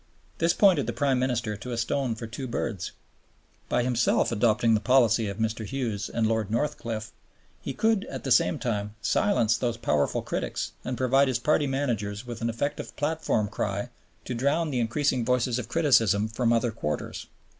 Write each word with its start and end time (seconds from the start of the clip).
This 0.39 0.51
pointed 0.53 0.87
the 0.87 0.93
Prime 0.93 1.19
Minister 1.19 1.55
to 1.55 1.71
a 1.71 1.77
stone 1.77 2.15
for 2.15 2.25
two 2.25 2.47
birds. 2.47 2.91
By 3.69 3.83
himself 3.83 4.31
adopting 4.31 4.73
the 4.73 4.79
policy 4.79 5.27
of 5.27 5.37
Mr. 5.37 5.63
Hughes 5.63 6.09
and 6.09 6.25
Lord 6.25 6.49
Northcliffe, 6.49 7.11
he 7.61 7.75
could 7.75 8.05
at 8.05 8.23
the 8.23 8.31
same 8.31 8.57
time 8.57 8.95
silence 9.03 9.57
those 9.57 9.77
powerful 9.77 10.23
critics 10.23 10.71
and 10.83 10.97
provide 10.97 11.27
his 11.27 11.37
party 11.37 11.67
managers 11.67 12.25
with 12.25 12.41
an 12.41 12.49
effective 12.49 12.95
platform 12.95 13.47
cry 13.47 13.89
to 14.25 14.33
drown 14.33 14.71
the 14.71 14.79
increasing 14.79 15.23
voices 15.23 15.59
of 15.59 15.69
criticism 15.69 16.27
from 16.27 16.51
other 16.51 16.71
quarters. 16.71 17.27